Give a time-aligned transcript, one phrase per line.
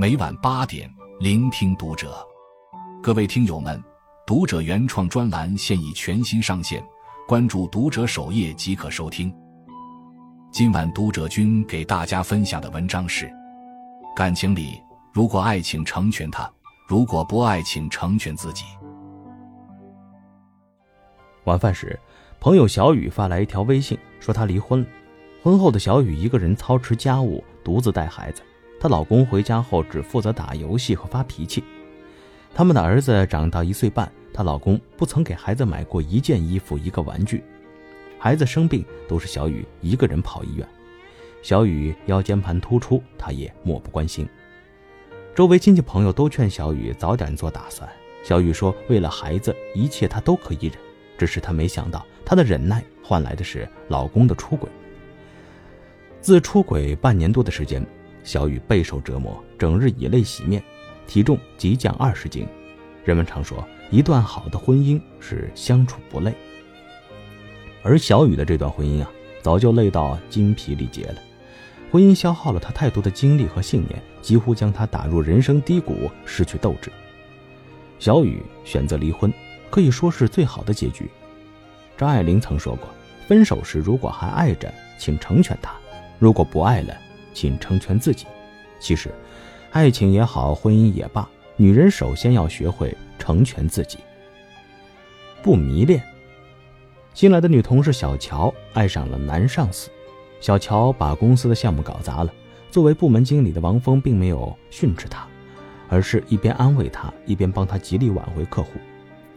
[0.00, 2.24] 每晚八点，聆听读者。
[3.02, 3.82] 各位听友们，
[4.24, 6.80] 读者原创专栏现已全新上线，
[7.26, 9.34] 关注读者首页即可收听。
[10.52, 13.28] 今晚读者君给大家分享的文章是：
[14.14, 14.80] 感情里，
[15.12, 16.48] 如果爱情成全他，
[16.86, 18.66] 如果不爱情成全自己。
[21.42, 21.98] 晚饭时，
[22.38, 24.86] 朋友小雨发来一条微信，说她离婚了。
[25.42, 28.42] 婚后的小雨一个人操持家务，独自带孩子。
[28.80, 31.64] 她老公回家后只负责打游戏和发脾气。
[32.54, 37.42] 他们的儿子长到一岁半，她老公不曾给孩子买过一件衣服、一个玩具。
[38.18, 40.66] 孩子生病都是小雨一个人跑医院。
[41.42, 44.28] 小雨腰间盘突出，她也漠不关心。
[45.34, 47.88] 周围亲戚朋友都劝小雨早点做打算。
[48.24, 50.72] 小雨说：“为了孩子，一切她都可以忍。
[51.16, 54.68] 只是她没想到，她的忍耐换来的是老公的出轨。
[56.20, 57.84] 自出轨半年多的时间。”
[58.28, 60.62] 小雨备受折磨，整日以泪洗面，
[61.06, 62.46] 体重急降二十斤。
[63.02, 66.34] 人们常说，一段好的婚姻是相处不累。
[67.82, 71.14] 而小雨的这段婚姻啊，早就累到精疲力竭了。
[71.90, 76.92] 婚姻消耗了她太多的精力和信念，几乎将她打入人生低谷，失去斗志。
[77.98, 79.32] 小雨选择离婚，
[79.70, 81.08] 可以说是最好的结局。
[81.96, 82.86] 张爱玲曾说过
[83.26, 85.70] ：“分手时如果还爱着，请成全他；
[86.18, 86.94] 如果不爱了。”
[87.38, 88.26] 请成全自己。
[88.80, 89.14] 其实，
[89.70, 93.98] 爱情也好，婚姻也罢，女人首先要学会成全自己，
[95.40, 96.02] 不迷恋。
[97.14, 99.88] 新来的女同事小乔爱上了男上司，
[100.40, 102.34] 小乔把公司的项目搞砸了。
[102.72, 105.24] 作为部门经理的王峰并没有训斥她，
[105.88, 108.70] 而是一边安慰她，一边帮她极力挽回客户。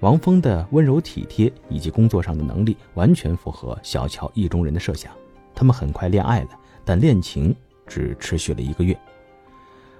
[0.00, 5.12] 王峰的温柔体贴以及工作上的能力，完全符合小乔意中人的设想。
[5.54, 6.48] 他们很快恋爱了，
[6.84, 7.54] 但恋情。
[7.86, 8.98] 只持续了一个月。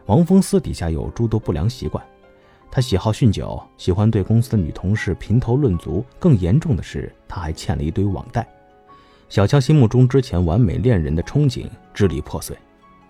[0.07, 2.05] 王峰私底下有诸多不良习惯，
[2.71, 8.47] 他喜好酗酒，喜欢对公司的女同事评头论足，更严重的是，他还欠了一堆网贷。
[9.29, 12.57] 小乔心目中之前完美恋人的憧憬支离破碎。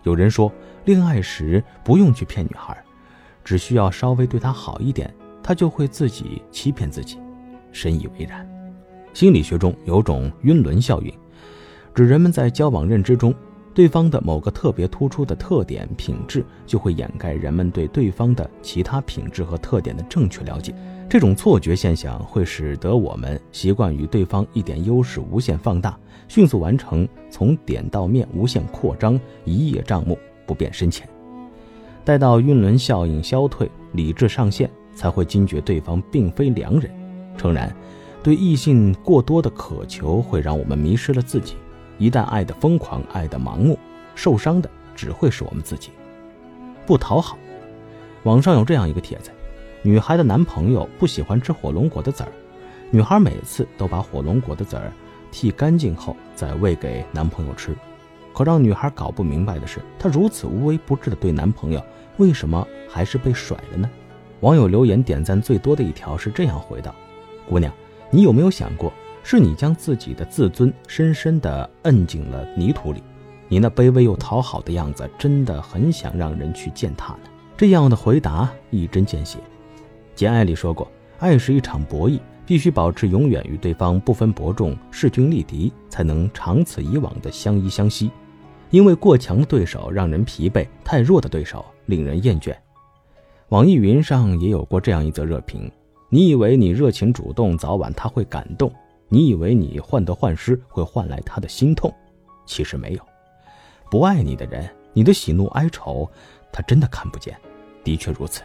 [0.04, 0.52] 有人说，
[0.84, 2.76] 恋爱时不用去骗女孩，
[3.42, 7.18] 只需要稍微对她好一点，她就会自己欺骗自己。
[7.72, 8.48] 深以为然。
[9.12, 11.12] 心理学中有种晕轮效应，
[11.94, 13.34] 指人们在交往认知中。
[13.74, 20.72] 对方的某个特别突出的特点品质，就会掩盖人们对对方的其他品质和特点的正确了解。
[21.10, 25.98] 这种错觉现象会使得我们习惯于对方一点优势无限放大，
[26.28, 31.08] 迅速完成从点到面无限扩张，一叶障目，不变深浅。
[32.04, 36.88] 待到晕轮效应消退，理智上线，才会惊觉对方并非良人。
[37.36, 37.74] 诚然，
[38.22, 41.56] 对异性过多的渴求会让我们迷失了自己。
[41.98, 43.78] 一旦爱的疯狂，爱的盲目，
[44.14, 45.90] 受伤的只会是我们自己。
[46.86, 47.36] 不讨好。
[48.24, 49.30] 网上有这样一个帖子：
[49.82, 52.28] 女孩的男朋友不喜欢吃火龙果的籽儿，
[52.90, 54.92] 女孩每次都把火龙果的籽儿
[55.32, 57.74] 剔干净后再喂给男朋友吃。
[58.32, 61.82] 可让女孩搞不明白的是，她如此无微不至的对男朋友，
[62.16, 63.88] 为什么还是被甩了呢？
[64.40, 66.94] 网友留言点赞最多的一条是这样回道
[67.48, 67.72] ：“姑娘，
[68.10, 68.92] 你有没有想过？”
[69.26, 73.02] 是你将自己的自尊深深地摁进了泥土里，
[73.48, 77.20] 你那卑微又讨好的样子，真的很想让人去践踏呢。
[77.56, 79.38] 这样的回答一针见血。
[80.14, 80.86] 简爱里说过，
[81.18, 88.10] 爱是一场博弈，必须保持永远与对方不分伯仲、势均力敌，才能长此以往的相依相惜。
[88.68, 92.54] 因为过强的对手让人疲惫，太弱的对手令人厌倦。
[93.48, 95.72] 网易云上也有过这样一则热评：
[96.10, 98.70] 你以为你热情主动，早晚他会感动。
[99.08, 101.92] 你以为你患得患失会换来他的心痛，
[102.46, 103.00] 其实没有。
[103.90, 106.10] 不爱你的人，你的喜怒哀愁，
[106.52, 107.36] 他真的看不见。
[107.84, 108.42] 的确如此。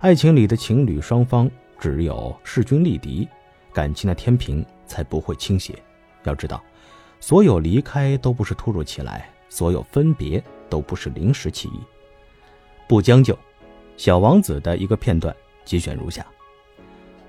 [0.00, 3.26] 爱情里的情侣双方只有势均力敌，
[3.72, 5.74] 感情的天平才不会倾斜。
[6.24, 6.62] 要知道，
[7.20, 11.80] 所有离开都不是突如其来，所有分别都不是临时起意。
[12.86, 13.34] 不将就，
[13.96, 15.34] 《小王子》的一个片段
[15.64, 16.26] 节选如下。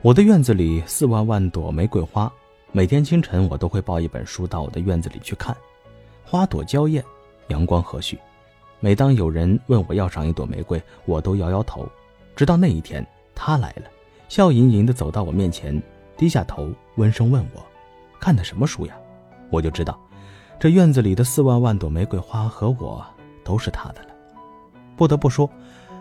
[0.01, 2.31] 我的院子里四万万朵玫瑰花，
[2.71, 5.53] 每天清晨我都会抱一本书到我的院子里去看，
[6.23, 7.03] 花朵娇艳，
[7.49, 8.17] 阳光和煦。
[8.79, 11.85] 每当有人问我要上一朵玫瑰，我都摇摇头。
[12.33, 13.05] 直到那一天，
[13.35, 13.83] 他来了，
[14.29, 15.77] 笑盈盈地走到我面前，
[16.15, 17.61] 低下头，温声问我
[18.21, 18.95] ：“看的什么书呀？”
[19.51, 19.99] 我就知道，
[20.57, 23.05] 这院子里的四万万朵玫瑰花和我
[23.43, 24.07] 都是他的了。
[24.95, 25.49] 不得不说，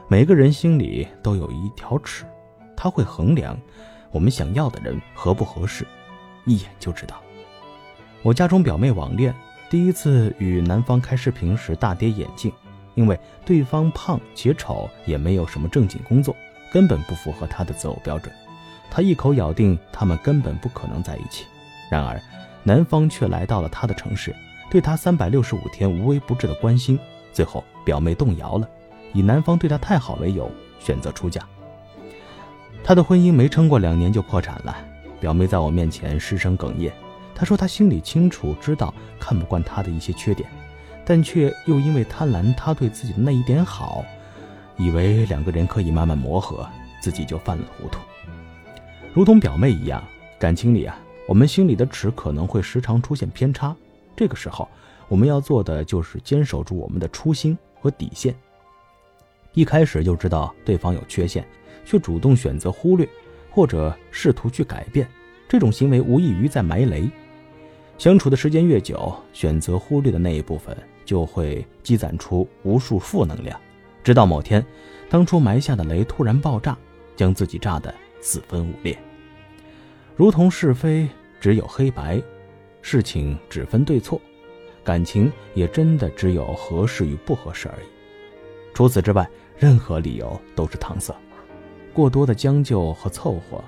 [0.06, 2.24] 每个人心里都有一条尺。
[2.80, 3.58] 他会衡量
[4.12, 5.84] 我们想要的人合不合适，
[6.44, 7.20] 一眼就知道。
[8.22, 9.34] 我家中表妹网恋，
[9.68, 12.52] 第一次与男方开视频时大跌眼镜，
[12.94, 16.36] 因为对方胖且丑，也没有什么正经工作，
[16.72, 18.32] 根本不符合她的择偶标准。
[18.90, 21.46] 他一口咬定他们根本不可能在一起。
[21.90, 22.20] 然而，
[22.62, 24.32] 男方却来到了她的城市，
[24.70, 26.96] 对她三百六十五天无微不至的关心。
[27.32, 28.68] 最后，表妹动摇了，
[29.12, 30.48] 以男方对她太好为由，
[30.78, 31.42] 选择出嫁。
[32.88, 34.74] 他的婚姻没撑过两年就破产了。
[35.20, 36.90] 表妹在我面前失声哽咽，
[37.34, 40.48] 她说她心里清楚知道看不惯他的一些缺点，
[41.04, 44.02] 但却又因为贪婪他对自己的那一点好，
[44.78, 46.66] 以为两个人可以慢慢磨合，
[46.98, 48.00] 自己就犯了糊涂。
[49.12, 50.02] 如同表妹一样，
[50.38, 53.76] 感情里啊，我们心里的尺可能会时常出现偏差。
[54.16, 54.66] 这个时候，
[55.08, 58.34] 我们要做的就是坚守住我们的初心和底线。
[59.52, 61.46] 一开始就知道对方有缺陷，
[61.88, 63.08] 却主动选择忽略，
[63.50, 65.08] 或者试图去改变，
[65.48, 67.08] 这种行为无异于在埋雷。
[67.96, 70.76] 相处的时间越久，选择忽略的那一部分
[71.06, 73.58] 就会积攒出无数负能量，
[74.04, 74.62] 直到某天，
[75.08, 76.76] 当初埋下的雷突然爆炸，
[77.16, 78.96] 将自己炸得四分五裂。
[80.14, 81.08] 如同是非
[81.40, 82.22] 只有黑白，
[82.82, 84.20] 事情只分对错，
[84.84, 87.86] 感情也真的只有合适与不合适而已。
[88.74, 89.26] 除此之外，
[89.56, 91.14] 任何理由都是搪塞。
[91.98, 93.60] 过多的将就和凑合，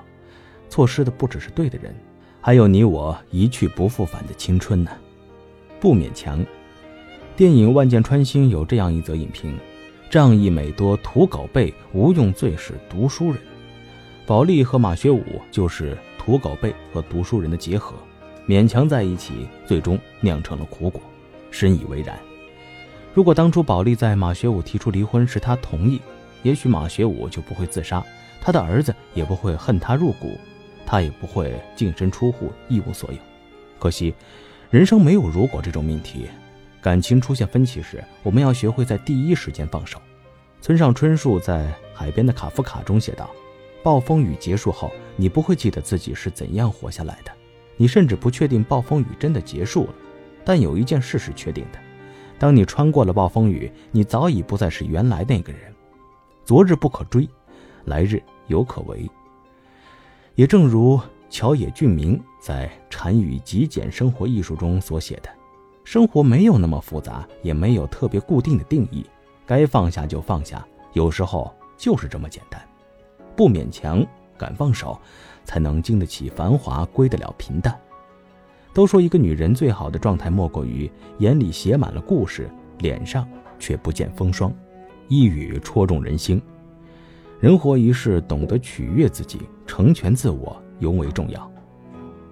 [0.68, 1.92] 错失的不只是对的人，
[2.40, 4.92] 还有你我一去不复返的青春呢。
[5.80, 6.46] 不勉强。
[7.34, 9.58] 电影《万箭穿心》有这样一则影评：
[10.08, 13.38] 仗义美多土狗辈，无用最是读书人。
[14.26, 15.98] 保利和马学武就是。
[16.16, 17.94] 土狗辈和读书人的结合，
[18.46, 21.00] 勉强在一起，最终酿成了苦果，
[21.50, 22.16] 深以为然。
[23.14, 25.98] 如果当初保利在马学武提出离婚时他同意，
[26.42, 28.04] 也许马学武就不会自杀，
[28.40, 30.38] 他的儿子也不会恨他入骨，
[30.86, 33.18] 他也不会净身出户一无所有。
[33.78, 34.14] 可惜，
[34.70, 36.26] 人生没有如果这种命题，
[36.80, 40.00] 感情出现分歧时，我们要学会在第一时间放手。
[40.60, 41.64] 村上春树在
[41.94, 43.30] 《海边的卡夫卡》中写道。
[43.82, 47.32] 暴风雨结束后，你不会记得自己是怎样活下来的，
[47.78, 49.94] 你甚至不确定暴风雨真的结束了。
[50.44, 51.78] 但有一件事是确定的：
[52.38, 55.60] 当你穿过了暴风雨，你早已不再是原来那个人。
[56.44, 57.28] 昨日不可追，
[57.84, 59.08] 来日犹可为。
[60.34, 60.98] 也正如
[61.28, 65.28] 桥野俊明在《禅语极简生活艺术》中所写的
[65.84, 69.04] ：“生活没有那么复杂，也没有特别固定的定义，
[69.46, 72.60] 该放下就放下，有时候就是这么简单。”
[73.36, 74.04] 不勉强，
[74.36, 74.98] 敢放手，
[75.44, 77.78] 才能经得起繁华，归得了平淡。
[78.72, 83.26] 都说一个女人最好的状态，莫过于眼里写满了故事，脸上
[83.58, 84.52] 却不见风霜，
[85.10, 86.40] 一语戳中人心。
[87.40, 91.50] 人活一世，懂得取悦自己，成全自我，尤为重要。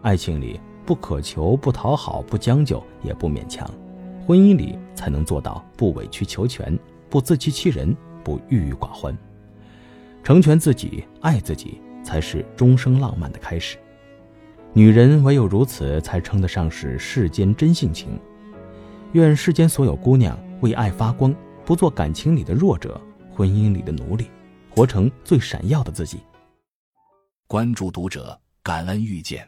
[0.00, 3.66] 爱情里不渴求，不讨好，不将就，也不勉强；
[4.24, 6.78] 婚姻里才能做到不委曲求全，
[7.10, 9.16] 不自欺欺人，不郁郁寡欢。
[10.22, 13.76] 成全自己，爱自己，才是终生浪漫的开始。
[14.72, 18.10] 女人唯有如此，才称得上是世间真性情。
[19.14, 21.34] 愿世间所有姑娘为爱发光，
[21.68, 22.98] 不做感情里的弱者，
[23.30, 24.30] 婚姻里的奴隶，
[24.70, 26.18] 活成最闪耀的自己。
[27.46, 29.46] 关注读者，感恩遇见。